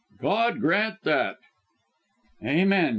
"God 0.19 0.59
grant 0.61 1.03
that." 1.03 1.37
"Amen! 2.43 2.89